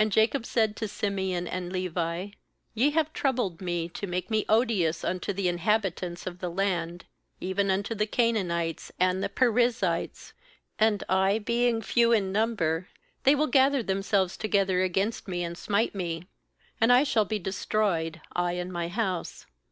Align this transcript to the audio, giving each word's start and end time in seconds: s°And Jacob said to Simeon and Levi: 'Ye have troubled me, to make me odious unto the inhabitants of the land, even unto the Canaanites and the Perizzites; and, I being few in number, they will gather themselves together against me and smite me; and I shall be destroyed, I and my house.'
s°And 0.00 0.08
Jacob 0.10 0.44
said 0.44 0.74
to 0.74 0.88
Simeon 0.88 1.46
and 1.46 1.72
Levi: 1.72 2.30
'Ye 2.74 2.90
have 2.90 3.12
troubled 3.12 3.60
me, 3.60 3.88
to 3.90 4.08
make 4.08 4.32
me 4.32 4.44
odious 4.48 5.04
unto 5.04 5.32
the 5.32 5.46
inhabitants 5.46 6.26
of 6.26 6.40
the 6.40 6.50
land, 6.50 7.04
even 7.38 7.70
unto 7.70 7.94
the 7.94 8.08
Canaanites 8.08 8.90
and 8.98 9.22
the 9.22 9.28
Perizzites; 9.28 10.32
and, 10.76 11.04
I 11.08 11.38
being 11.38 11.82
few 11.82 12.10
in 12.10 12.32
number, 12.32 12.88
they 13.22 13.36
will 13.36 13.46
gather 13.46 13.80
themselves 13.84 14.36
together 14.36 14.82
against 14.82 15.28
me 15.28 15.44
and 15.44 15.56
smite 15.56 15.94
me; 15.94 16.24
and 16.80 16.92
I 16.92 17.04
shall 17.04 17.24
be 17.24 17.38
destroyed, 17.38 18.20
I 18.34 18.54
and 18.54 18.72
my 18.72 18.88
house.' 18.88 19.46